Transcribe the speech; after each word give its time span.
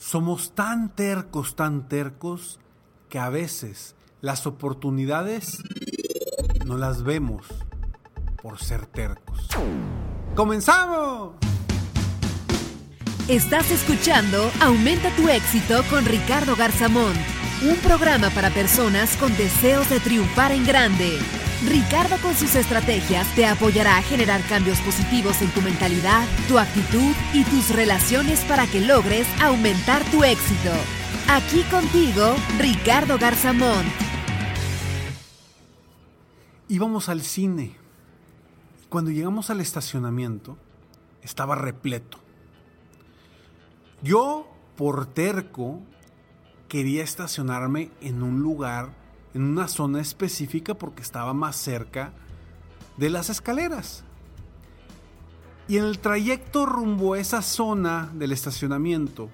Somos 0.00 0.54
tan 0.54 0.88
tercos, 0.96 1.54
tan 1.56 1.86
tercos, 1.86 2.58
que 3.10 3.18
a 3.18 3.28
veces 3.28 3.94
las 4.22 4.46
oportunidades 4.46 5.58
no 6.64 6.78
las 6.78 7.02
vemos 7.02 7.46
por 8.42 8.58
ser 8.58 8.86
tercos. 8.86 9.46
¡Comenzamos! 10.34 11.34
Estás 13.28 13.70
escuchando 13.70 14.50
Aumenta 14.62 15.14
tu 15.16 15.28
éxito 15.28 15.82
con 15.90 16.06
Ricardo 16.06 16.56
Garzamón, 16.56 17.12
un 17.70 17.76
programa 17.76 18.30
para 18.30 18.48
personas 18.48 19.18
con 19.18 19.36
deseos 19.36 19.90
de 19.90 20.00
triunfar 20.00 20.50
en 20.52 20.66
grande. 20.66 21.18
Ricardo 21.66 22.16
con 22.22 22.34
sus 22.34 22.54
estrategias 22.54 23.26
te 23.34 23.44
apoyará 23.44 23.98
a 23.98 24.02
generar 24.02 24.40
cambios 24.48 24.80
positivos 24.80 25.42
en 25.42 25.50
tu 25.50 25.60
mentalidad, 25.60 26.26
tu 26.48 26.58
actitud 26.58 27.14
y 27.34 27.44
tus 27.44 27.74
relaciones 27.74 28.40
para 28.46 28.66
que 28.66 28.80
logres 28.80 29.26
aumentar 29.42 30.02
tu 30.10 30.24
éxito. 30.24 30.70
Aquí 31.28 31.62
contigo, 31.64 32.34
Ricardo 32.58 33.18
Garzamón. 33.18 33.84
Íbamos 36.68 37.10
al 37.10 37.20
cine. 37.20 37.76
Cuando 38.88 39.10
llegamos 39.10 39.50
al 39.50 39.60
estacionamiento, 39.60 40.56
estaba 41.22 41.56
repleto. 41.56 42.18
Yo, 44.02 44.50
por 44.76 45.04
terco, 45.06 45.80
quería 46.68 47.04
estacionarme 47.04 47.90
en 48.00 48.22
un 48.22 48.40
lugar 48.40 48.99
en 49.34 49.42
una 49.42 49.68
zona 49.68 50.00
específica 50.00 50.74
porque 50.74 51.02
estaba 51.02 51.34
más 51.34 51.56
cerca 51.56 52.12
de 52.96 53.10
las 53.10 53.30
escaleras. 53.30 54.04
Y 55.68 55.76
en 55.76 55.84
el 55.84 55.98
trayecto 56.00 56.66
rumbo 56.66 57.14
a 57.14 57.20
esa 57.20 57.42
zona 57.42 58.10
del 58.14 58.32
estacionamiento, 58.32 59.30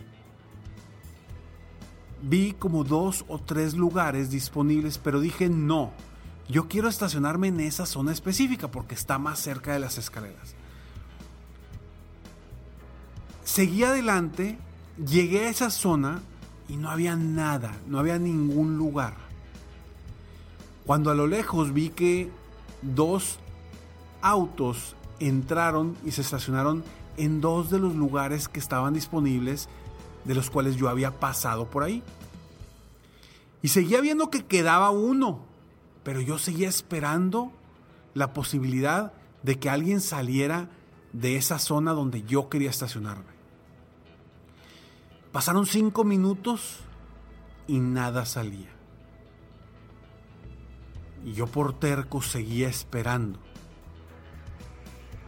vi 2.22 2.52
como 2.52 2.84
dos 2.84 3.24
o 3.28 3.38
tres 3.38 3.74
lugares 3.74 4.30
disponibles, 4.30 4.98
pero 4.98 5.20
dije 5.20 5.48
no, 5.48 5.92
yo 6.48 6.68
quiero 6.68 6.88
estacionarme 6.88 7.48
en 7.48 7.60
esa 7.60 7.86
zona 7.86 8.12
específica 8.12 8.70
porque 8.70 8.94
está 8.94 9.18
más 9.18 9.38
cerca 9.38 9.72
de 9.72 9.80
las 9.80 9.98
escaleras. 9.98 10.54
Seguí 13.44 13.84
adelante, 13.84 14.58
llegué 15.04 15.46
a 15.46 15.50
esa 15.50 15.70
zona 15.70 16.20
y 16.68 16.76
no 16.76 16.90
había 16.90 17.16
nada, 17.16 17.72
no 17.86 17.98
había 17.98 18.18
ningún 18.18 18.76
lugar. 18.76 19.25
Cuando 20.86 21.10
a 21.10 21.14
lo 21.14 21.26
lejos 21.26 21.72
vi 21.72 21.90
que 21.90 22.30
dos 22.80 23.38
autos 24.22 24.94
entraron 25.18 25.96
y 26.04 26.12
se 26.12 26.20
estacionaron 26.20 26.84
en 27.16 27.40
dos 27.40 27.70
de 27.70 27.80
los 27.80 27.96
lugares 27.96 28.48
que 28.48 28.60
estaban 28.60 28.94
disponibles 28.94 29.68
de 30.24 30.34
los 30.34 30.48
cuales 30.48 30.76
yo 30.76 30.88
había 30.88 31.10
pasado 31.18 31.66
por 31.66 31.82
ahí. 31.82 32.02
Y 33.62 33.68
seguía 33.68 34.00
viendo 34.00 34.30
que 34.30 34.44
quedaba 34.44 34.90
uno, 34.90 35.40
pero 36.04 36.20
yo 36.20 36.38
seguía 36.38 36.68
esperando 36.68 37.50
la 38.14 38.32
posibilidad 38.32 39.12
de 39.42 39.58
que 39.58 39.68
alguien 39.68 40.00
saliera 40.00 40.68
de 41.12 41.36
esa 41.36 41.58
zona 41.58 41.92
donde 41.92 42.22
yo 42.22 42.48
quería 42.48 42.70
estacionarme. 42.70 43.34
Pasaron 45.32 45.66
cinco 45.66 46.04
minutos 46.04 46.78
y 47.66 47.80
nada 47.80 48.24
salía. 48.24 48.75
Y 51.26 51.32
yo 51.32 51.48
por 51.48 51.72
terco 51.72 52.22
seguía 52.22 52.68
esperando. 52.68 53.40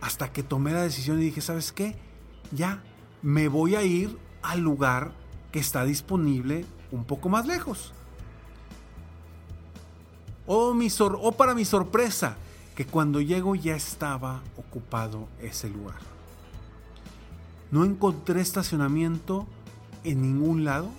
Hasta 0.01 0.33
que 0.33 0.45
tomé 0.45 0.73
la 0.73 0.83
decisión 0.83 1.21
y 1.21 1.25
dije, 1.25 1.41
¿sabes 1.41 1.73
qué? 1.73 1.97
Ya, 2.53 2.85
me 3.21 3.49
voy 3.49 3.75
a 3.75 3.83
ir 3.83 4.17
al 4.41 4.61
lugar 4.61 5.11
que 5.51 5.59
está 5.59 5.85
disponible 5.85 6.65
un 6.93 7.05
poco 7.05 7.29
más 7.29 7.47
lejos. 7.47 7.93
Oh, 10.47 10.73
mi 10.73 10.89
sor 10.89 11.19
para 11.37 11.53
mi 11.53 11.65
sorpresa, 11.65 12.37
que 12.77 12.87
cuando 12.87 13.21
llego 13.21 13.57
ya 13.57 13.75
estaba 13.75 14.41
ocupado 14.57 15.27
ese 15.43 15.69
lugar. 15.69 15.99
No 17.73 17.85
encontré 17.85 18.41
estacionamiento 18.41 19.49
en 20.05 20.23
ningún 20.23 20.65
lado. 20.65 20.91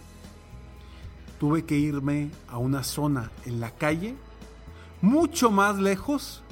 Tuve 1.40 1.64
que 1.64 1.78
irme 1.78 2.32
a 2.50 2.58
una 2.58 2.84
zona 2.84 3.32
en 3.46 3.62
la 3.62 3.72
calle 3.72 4.18
mucho 5.02 5.52
más 5.52 5.78
lejos 5.78 6.44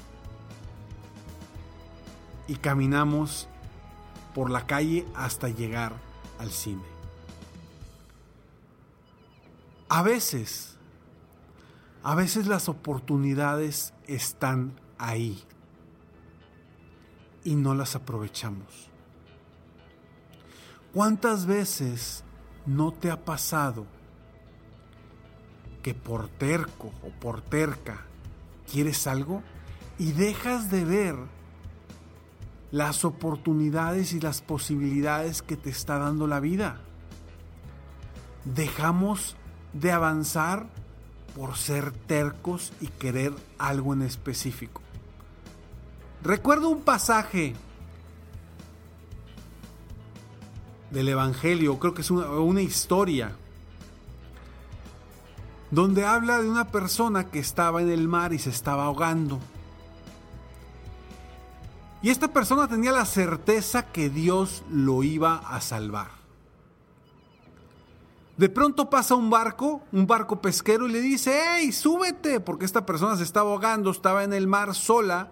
y 2.47 2.56
caminamos 2.56 3.47
por 4.34 4.50
la 4.50 4.66
calle 4.66 5.06
hasta 5.16 5.50
llegar 5.50 5.94
al 6.40 6.52
cine. 6.52 6.84
A 9.90 10.02
veces, 10.02 10.75
a 12.03 12.16
veces 12.16 12.47
las 12.47 12.69
oportunidades 12.69 13.94
están 14.06 14.79
ahí 14.97 15.44
y 17.44 17.56
no 17.56 17.74
las 17.74 17.96
aprovechamos. 17.96 18.90
¿Cuántas 20.94 21.46
veces 21.46 22.24
no 22.66 22.91
te 22.91 23.12
ha 23.12 23.24
pasado 23.24 23.85
que 25.81 25.94
por 25.94 26.28
terco 26.28 26.91
o 27.03 27.09
por 27.19 27.41
terca 27.41 28.06
quieres 28.72 29.07
algo 29.07 29.41
y 29.97 30.11
dejas 30.11 30.69
de 30.69 30.85
ver 30.85 31.16
las 32.72 33.05
oportunidades 33.05 34.13
y 34.13 34.19
las 34.19 34.41
posibilidades 34.41 35.41
que 35.41 35.57
te 35.57 35.69
está 35.69 35.97
dando 35.97 36.28
la 36.28 36.39
vida. 36.39 36.81
Dejamos 38.45 39.35
de 39.73 39.91
avanzar 39.91 40.67
por 41.35 41.55
ser 41.55 41.91
tercos 41.91 42.73
y 42.81 42.88
querer 42.88 43.33
algo 43.57 43.94
en 43.94 44.01
específico. 44.01 44.81
Recuerdo 46.23 46.69
un 46.69 46.81
pasaje 46.81 47.53
del 50.91 51.09
Evangelio, 51.09 51.78
creo 51.79 51.93
que 51.93 52.02
es 52.02 52.11
una, 52.11 52.61
historia 52.61 53.35
donde 55.72 56.05
habla 56.05 56.41
de 56.41 56.49
una 56.49 56.67
persona 56.67 57.29
que 57.29 57.40
estaba 57.40 57.81
en 57.81 57.90
el 57.90 58.08
mar 58.08 58.34
y 58.34 58.40
se 58.40 58.49
estaba 58.49 58.85
ahogando. 58.85 59.40
Y 62.02 62.09
esta 62.09 62.28
persona 62.28 62.67
tenía 62.67 62.91
la 62.91 63.05
certeza 63.05 63.91
que 63.91 64.09
Dios 64.09 64.64
lo 64.72 65.03
iba 65.03 65.37
a 65.37 65.59
salvar. 65.61 66.09
De 68.37 68.49
pronto 68.49 68.90
pasa 68.90 69.16
un 69.16 69.31
barco, 69.31 69.81
un 69.91 70.05
barco 70.05 70.40
pesquero, 70.41 70.87
y 70.87 70.91
le 70.91 71.02
dice, 71.02 71.41
¡Hey, 71.43 71.72
súbete! 71.72 72.40
Porque 72.40 72.66
esta 72.66 72.85
persona 72.85 73.17
se 73.17 73.23
estaba 73.23 73.49
ahogando, 73.49 73.90
estaba 73.90 74.23
en 74.23 74.31
el 74.31 74.46
mar 74.46 74.75
sola. 74.75 75.31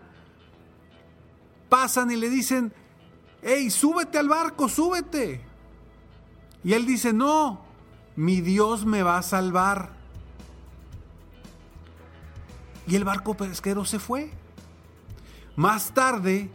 Pasan 1.70 2.10
y 2.10 2.16
le 2.16 2.30
dicen, 2.30 2.74
¡Hey, 3.44 3.70
súbete 3.70 4.18
al 4.18 4.28
barco, 4.28 4.68
súbete! 4.68 5.46
Y 6.66 6.74
él 6.74 6.88
dice, 6.88 7.14
no, 7.14 7.62
mi 8.16 8.42
Dios 8.42 8.88
me 8.88 9.04
va 9.04 9.20
a 9.20 9.22
salvar. 9.22 9.94
Y 12.88 12.96
el 12.96 13.04
barco 13.04 13.36
pesquero 13.36 13.86
se 13.86 14.00
fue. 14.00 14.32
Más 15.56 15.94
tarde 15.94 16.50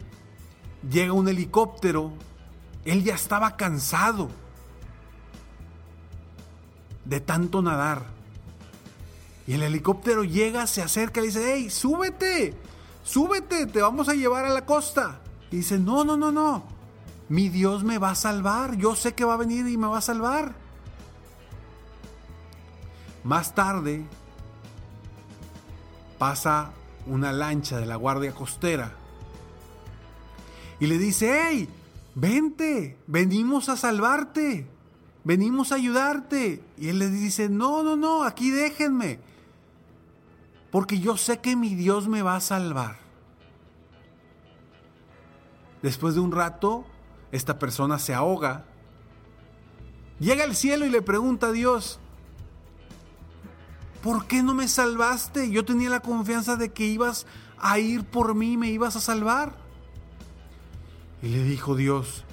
llega 0.89 1.13
un 1.13 1.27
helicóptero 1.27 2.13
Él 2.85 3.03
ya 3.03 3.15
estaba 3.15 3.57
cansado 3.57 4.29
de 7.05 7.19
tanto 7.19 7.61
nadar. 7.61 8.05
Y 9.47 9.53
el 9.53 9.63
helicóptero 9.63 10.23
llega, 10.23 10.67
se 10.67 10.81
acerca 10.81 11.19
y 11.19 11.23
le 11.23 11.27
dice, 11.27 11.53
hey, 11.53 11.69
súbete, 11.69 12.55
súbete, 13.03 13.65
te 13.65 13.81
vamos 13.81 14.07
a 14.07 14.13
llevar 14.13 14.45
a 14.45 14.49
la 14.49 14.65
costa. 14.65 15.19
Y 15.51 15.57
dice, 15.57 15.77
no, 15.77 16.05
no, 16.05 16.15
no, 16.15 16.31
no, 16.31 16.63
mi 17.27 17.49
Dios 17.49 17.83
me 17.83 17.97
va 17.97 18.11
a 18.11 18.15
salvar, 18.15 18.77
yo 18.77 18.95
sé 18.95 19.13
que 19.13 19.25
va 19.25 19.33
a 19.33 19.37
venir 19.37 19.67
y 19.67 19.77
me 19.77 19.87
va 19.87 19.97
a 19.97 20.01
salvar. 20.01 20.55
Más 23.23 23.53
tarde 23.53 24.05
pasa 26.21 26.69
una 27.07 27.33
lancha 27.33 27.79
de 27.79 27.87
la 27.87 27.95
Guardia 27.95 28.31
Costera 28.31 28.91
y 30.79 30.85
le 30.85 30.99
dice, 30.99 31.31
hey, 31.33 31.67
vente, 32.13 32.95
venimos 33.07 33.69
a 33.69 33.75
salvarte, 33.75 34.67
venimos 35.23 35.71
a 35.71 35.75
ayudarte. 35.75 36.63
Y 36.77 36.89
él 36.89 36.99
le 36.99 37.09
dice, 37.09 37.49
no, 37.49 37.81
no, 37.81 37.95
no, 37.95 38.21
aquí 38.23 38.51
déjenme, 38.51 39.17
porque 40.69 40.99
yo 40.99 41.17
sé 41.17 41.39
que 41.39 41.55
mi 41.55 41.73
Dios 41.73 42.07
me 42.07 42.21
va 42.21 42.35
a 42.35 42.39
salvar. 42.39 42.99
Después 45.81 46.13
de 46.13 46.19
un 46.19 46.31
rato, 46.31 46.85
esta 47.31 47.57
persona 47.57 47.97
se 47.97 48.13
ahoga, 48.13 48.65
llega 50.19 50.43
al 50.43 50.55
cielo 50.55 50.85
y 50.85 50.91
le 50.91 51.01
pregunta 51.01 51.47
a 51.47 51.51
Dios, 51.51 51.99
¿por 54.01 54.27
qué 54.27 54.43
no 54.43 54.53
me 54.53 54.67
salvaste? 54.67 55.49
Yo 55.51 55.65
tenía 55.65 55.89
la 55.89 55.99
confianza 55.99 56.55
de 56.55 56.71
que 56.71 56.85
ibas 56.85 57.25
a 57.59 57.79
ir 57.79 58.03
por 58.03 58.35
mí, 58.35 58.57
me 58.57 58.69
ibas 58.69 58.95
a 58.95 59.01
salvar. 59.01 59.53
Y 61.21 61.29
le 61.29 61.43
dijo 61.43 61.75
Dios, 61.75 62.25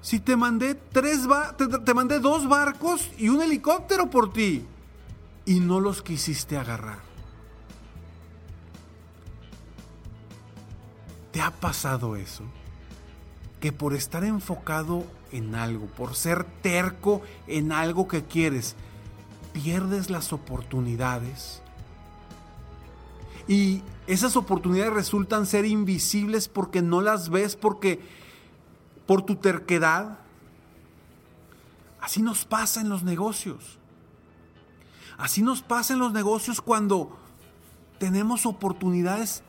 si 0.00 0.18
te 0.18 0.36
mandé 0.36 0.74
tres 0.74 1.28
te, 1.56 1.66
te 1.66 1.94
mandé 1.94 2.18
dos 2.18 2.48
barcos 2.48 3.10
y 3.18 3.28
un 3.28 3.40
helicóptero 3.40 4.10
por 4.10 4.32
ti 4.32 4.66
y 5.46 5.60
no 5.60 5.80
los 5.80 6.02
quisiste 6.02 6.56
agarrar. 6.56 6.98
¿Te 11.30 11.40
ha 11.40 11.50
pasado 11.50 12.16
eso? 12.16 12.44
Que 13.60 13.72
por 13.72 13.94
estar 13.94 14.24
enfocado 14.24 15.06
en 15.30 15.54
algo, 15.54 15.86
por 15.86 16.14
ser 16.14 16.44
terco 16.44 17.22
en 17.46 17.72
algo 17.72 18.08
que 18.08 18.24
quieres, 18.24 18.76
pierdes 19.52 20.10
las 20.10 20.32
oportunidades. 20.32 21.62
Y 23.48 23.82
esas 24.06 24.36
oportunidades 24.36 24.92
resultan 24.92 25.46
ser 25.46 25.64
invisibles 25.64 26.48
porque 26.48 26.82
no 26.82 27.00
las 27.00 27.28
ves, 27.28 27.56
porque 27.56 28.00
por 29.06 29.22
tu 29.22 29.36
terquedad. 29.36 30.18
Así 32.00 32.22
nos 32.22 32.44
pasa 32.44 32.80
en 32.80 32.88
los 32.88 33.02
negocios. 33.02 33.78
Así 35.18 35.42
nos 35.42 35.62
pasa 35.62 35.92
en 35.92 36.00
los 36.00 36.12
negocios 36.12 36.60
cuando 36.60 37.16
tenemos 37.98 38.46
oportunidades 38.46 39.42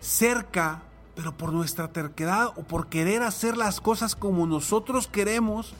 cerca, 0.00 0.82
pero 1.14 1.36
por 1.36 1.52
nuestra 1.52 1.88
terquedad 1.88 2.48
o 2.56 2.62
por 2.62 2.88
querer 2.88 3.22
hacer 3.22 3.56
las 3.56 3.80
cosas 3.80 4.14
como 4.14 4.46
nosotros 4.46 5.06
queremos, 5.06 5.74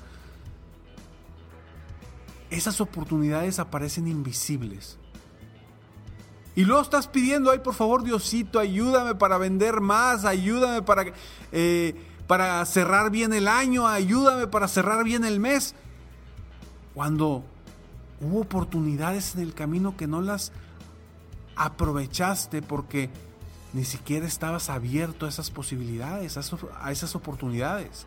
esas 2.50 2.80
oportunidades 2.80 3.58
aparecen 3.58 4.08
invisibles. 4.08 4.98
Y 6.54 6.64
luego 6.64 6.82
estás 6.82 7.06
pidiendo, 7.06 7.50
ay, 7.50 7.60
por 7.60 7.74
favor, 7.74 8.02
Diosito, 8.02 8.58
ayúdame 8.58 9.14
para 9.14 9.38
vender 9.38 9.80
más, 9.80 10.24
ayúdame 10.24 10.82
para, 10.82 11.12
eh, 11.52 11.94
para 12.26 12.64
cerrar 12.66 13.10
bien 13.10 13.32
el 13.32 13.46
año, 13.46 13.86
ayúdame 13.86 14.48
para 14.48 14.66
cerrar 14.66 15.04
bien 15.04 15.24
el 15.24 15.38
mes. 15.38 15.76
Cuando 16.94 17.44
hubo 18.20 18.40
oportunidades 18.40 19.36
en 19.36 19.42
el 19.42 19.54
camino 19.54 19.96
que 19.96 20.08
no 20.08 20.20
las 20.20 20.50
aprovechaste 21.54 22.60
porque 22.60 23.10
ni 23.72 23.84
siquiera 23.84 24.26
estabas 24.26 24.70
abierto 24.70 25.26
a 25.26 25.28
esas 25.28 25.50
posibilidades, 25.50 26.36
a 26.36 26.90
esas 26.90 27.14
oportunidades. 27.14 28.06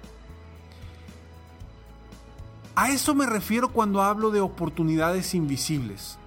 A 2.81 2.89
eso 2.89 3.13
me 3.13 3.28
refiero 3.28 3.72
cuando 3.72 4.01
hablo 4.01 4.31
de 4.31 4.42
oportunidades 4.42 5.36
invisibles. 5.36 6.18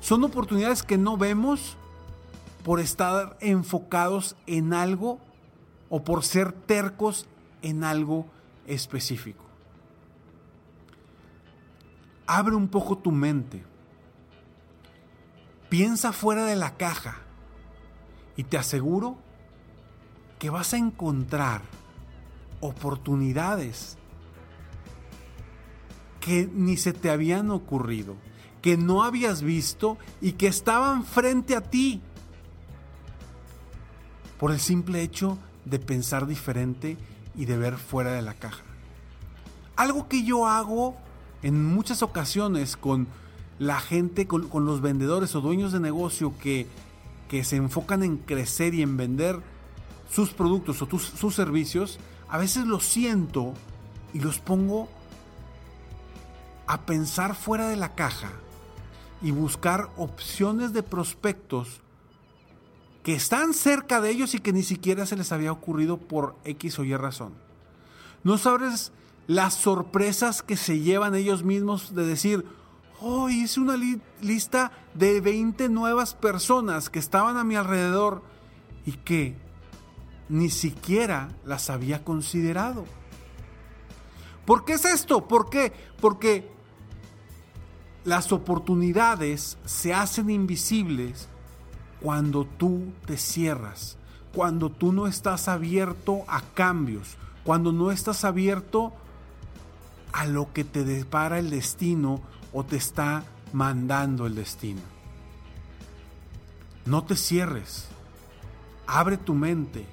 Son 0.00 0.22
oportunidades 0.22 0.82
que 0.82 0.98
no 0.98 1.16
vemos 1.16 1.78
por 2.62 2.78
estar 2.78 3.38
enfocados 3.40 4.36
en 4.46 4.74
algo 4.74 5.18
o 5.88 6.04
por 6.04 6.24
ser 6.24 6.52
tercos 6.52 7.26
en 7.62 7.84
algo 7.84 8.26
específico. 8.66 9.46
Abre 12.26 12.54
un 12.54 12.68
poco 12.68 12.98
tu 12.98 13.10
mente. 13.10 13.64
Piensa 15.70 16.12
fuera 16.12 16.44
de 16.44 16.56
la 16.56 16.76
caja 16.76 17.16
y 18.36 18.44
te 18.44 18.58
aseguro 18.58 19.16
que 20.38 20.50
vas 20.50 20.74
a 20.74 20.76
encontrar 20.76 21.62
oportunidades 22.60 23.96
que 26.22 26.48
ni 26.54 26.76
se 26.76 26.92
te 26.92 27.10
habían 27.10 27.50
ocurrido, 27.50 28.14
que 28.62 28.76
no 28.76 29.02
habías 29.02 29.42
visto 29.42 29.98
y 30.20 30.32
que 30.32 30.46
estaban 30.46 31.04
frente 31.04 31.56
a 31.56 31.60
ti. 31.60 32.00
Por 34.38 34.52
el 34.52 34.60
simple 34.60 35.02
hecho 35.02 35.36
de 35.64 35.80
pensar 35.80 36.28
diferente 36.28 36.96
y 37.34 37.44
de 37.46 37.58
ver 37.58 37.76
fuera 37.76 38.12
de 38.12 38.22
la 38.22 38.34
caja. 38.34 38.62
Algo 39.74 40.08
que 40.08 40.22
yo 40.22 40.46
hago 40.46 40.96
en 41.42 41.64
muchas 41.66 42.02
ocasiones 42.02 42.76
con 42.76 43.08
la 43.58 43.80
gente, 43.80 44.28
con, 44.28 44.48
los 44.64 44.80
vendedores 44.80 45.34
o 45.34 45.40
dueños 45.40 45.72
de 45.72 45.80
negocio 45.80 46.34
que, 46.38 46.68
que, 47.28 47.42
se 47.42 47.56
enfocan 47.56 48.04
en 48.04 48.16
crecer 48.16 48.74
y 48.74 48.82
en 48.82 48.96
vender 48.96 49.40
sus 50.08 50.30
productos 50.30 50.82
o 50.82 50.98
sus 50.98 51.34
servicios, 51.34 51.98
a 52.28 52.38
veces 52.38 52.66
los 52.66 52.84
siento 52.84 53.54
y 54.14 54.20
los 54.20 54.38
pongo 54.38 54.88
a 56.72 56.86
pensar 56.86 57.34
fuera 57.34 57.68
de 57.68 57.76
la 57.76 57.94
caja 57.94 58.30
y 59.20 59.30
buscar 59.30 59.90
opciones 59.98 60.72
de 60.72 60.82
prospectos 60.82 61.82
que 63.02 63.14
están 63.14 63.52
cerca 63.52 64.00
de 64.00 64.08
ellos 64.08 64.34
y 64.34 64.38
que 64.38 64.54
ni 64.54 64.62
siquiera 64.62 65.04
se 65.04 65.16
les 65.16 65.32
había 65.32 65.52
ocurrido 65.52 65.98
por 65.98 66.34
X 66.44 66.78
o 66.78 66.84
Y 66.84 66.96
razón. 66.96 67.34
No 68.24 68.38
sabes 68.38 68.90
las 69.26 69.52
sorpresas 69.52 70.42
que 70.42 70.56
se 70.56 70.80
llevan 70.80 71.14
ellos 71.14 71.44
mismos 71.44 71.94
de 71.94 72.06
decir, 72.06 72.46
oh, 73.02 73.28
hice 73.28 73.60
una 73.60 73.76
lista 74.22 74.72
de 74.94 75.20
20 75.20 75.68
nuevas 75.68 76.14
personas 76.14 76.88
que 76.88 77.00
estaban 77.00 77.36
a 77.36 77.44
mi 77.44 77.54
alrededor 77.54 78.22
y 78.86 78.92
que 78.92 79.36
ni 80.30 80.48
siquiera 80.48 81.36
las 81.44 81.68
había 81.68 82.02
considerado. 82.02 82.86
¿Por 84.46 84.64
qué 84.64 84.72
es 84.72 84.86
esto? 84.86 85.28
¿Por 85.28 85.50
qué? 85.50 85.74
Porque 86.00 86.51
las 88.04 88.32
oportunidades 88.32 89.58
se 89.64 89.94
hacen 89.94 90.30
invisibles 90.30 91.28
cuando 92.00 92.44
tú 92.44 92.92
te 93.06 93.16
cierras, 93.16 93.96
cuando 94.34 94.70
tú 94.70 94.92
no 94.92 95.06
estás 95.06 95.48
abierto 95.48 96.24
a 96.26 96.40
cambios, 96.40 97.16
cuando 97.44 97.72
no 97.72 97.92
estás 97.92 98.24
abierto 98.24 98.92
a 100.12 100.26
lo 100.26 100.52
que 100.52 100.64
te 100.64 100.84
depara 100.84 101.38
el 101.38 101.50
destino 101.50 102.20
o 102.52 102.64
te 102.64 102.76
está 102.76 103.24
mandando 103.52 104.26
el 104.26 104.34
destino. 104.34 104.80
No 106.84 107.04
te 107.04 107.16
cierres, 107.16 107.86
abre 108.86 109.16
tu 109.16 109.34
mente, 109.34 109.86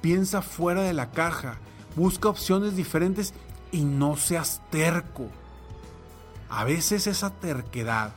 piensa 0.00 0.40
fuera 0.40 0.82
de 0.82 0.94
la 0.94 1.10
caja, 1.10 1.58
busca 1.94 2.30
opciones 2.30 2.74
diferentes 2.74 3.34
y 3.70 3.84
no 3.84 4.16
seas 4.16 4.62
terco. 4.70 5.28
A 6.50 6.64
veces 6.64 7.06
esa 7.06 7.30
terquedad 7.30 8.12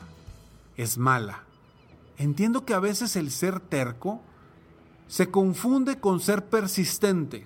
es 0.76 0.98
mala. 0.98 1.44
Entiendo 2.18 2.66
que 2.66 2.74
a 2.74 2.80
veces 2.80 3.16
el 3.16 3.30
ser 3.30 3.60
terco 3.60 4.22
se 5.08 5.30
confunde 5.30 6.00
con 6.00 6.20
ser 6.20 6.46
persistente. 6.46 7.46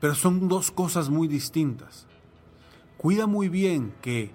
Pero 0.00 0.14
son 0.14 0.48
dos 0.48 0.70
cosas 0.70 1.10
muy 1.10 1.26
distintas. 1.26 2.06
Cuida 2.96 3.26
muy 3.26 3.48
bien 3.48 3.92
que 4.02 4.30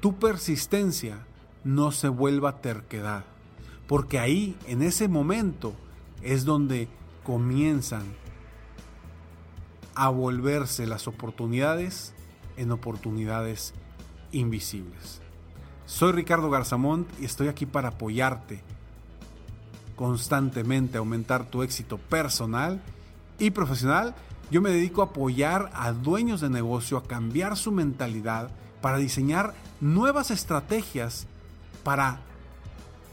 tu 0.00 0.18
persistencia 0.18 1.26
no 1.64 1.90
se 1.90 2.08
vuelva 2.08 2.60
terquedad. 2.60 3.24
Porque 3.88 4.18
ahí, 4.18 4.56
en 4.66 4.82
ese 4.82 5.08
momento, 5.08 5.74
es 6.22 6.44
donde 6.44 6.88
comienzan 7.24 8.04
a 9.94 10.10
volverse 10.10 10.86
las 10.86 11.08
oportunidades 11.08 12.14
en 12.56 12.72
oportunidades 12.72 13.74
invisibles. 14.32 15.20
Soy 15.86 16.12
Ricardo 16.12 16.50
Garzamont 16.50 17.08
y 17.20 17.24
estoy 17.24 17.48
aquí 17.48 17.66
para 17.66 17.88
apoyarte 17.88 18.62
constantemente 19.96 20.98
aumentar 20.98 21.44
tu 21.44 21.62
éxito 21.62 21.98
personal 21.98 22.80
y 23.38 23.50
profesional 23.50 24.14
Yo 24.50 24.60
me 24.60 24.70
dedico 24.70 25.02
a 25.02 25.06
apoyar 25.06 25.70
a 25.74 25.92
dueños 25.92 26.40
de 26.40 26.48
negocio 26.48 26.96
a 26.96 27.04
cambiar 27.04 27.56
su 27.56 27.70
mentalidad 27.70 28.50
para 28.80 28.96
diseñar 28.96 29.54
nuevas 29.80 30.30
estrategias 30.30 31.26
para 31.84 32.20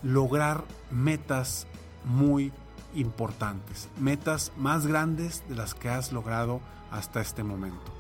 lograr 0.02 0.64
metas 0.90 1.68
muy 2.06 2.52
importantes, 2.96 3.90
metas 4.00 4.52
más 4.58 4.88
grandes 4.88 5.44
de 5.48 5.56
las 5.56 5.76
que 5.76 5.90
has 5.90 6.12
logrado 6.12 6.62
hasta 6.90 7.22
este 7.22 7.44
momento. 7.44 7.92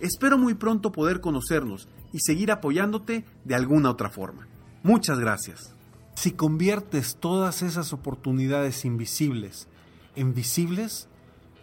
Espero 0.00 0.38
muy 0.38 0.54
pronto 0.54 0.92
poder 0.92 1.20
conocernos 1.20 1.88
y 2.12 2.20
seguir 2.20 2.50
apoyándote 2.52 3.24
de 3.44 3.54
alguna 3.54 3.90
otra 3.90 4.10
forma. 4.10 4.46
Muchas 4.82 5.18
gracias. 5.18 5.74
Si 6.14 6.32
conviertes 6.32 7.16
todas 7.16 7.62
esas 7.62 7.92
oportunidades 7.92 8.84
invisibles 8.84 9.68
en 10.14 10.34
visibles, 10.34 11.08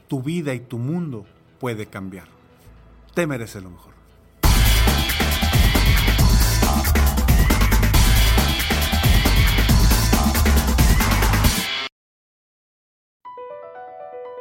tu 0.08 0.22
vida 0.22 0.54
y 0.54 0.60
tu 0.60 0.78
mundo 0.78 1.26
puede 1.60 1.88
cambiar. 1.88 2.28
Te 3.14 3.26
mereces 3.28 3.64
lo 3.64 3.72
mejor. 3.72 3.94